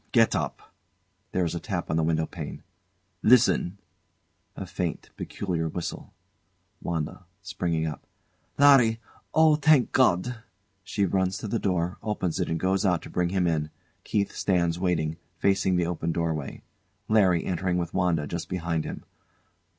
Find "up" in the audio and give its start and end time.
0.35-0.73, 7.85-8.07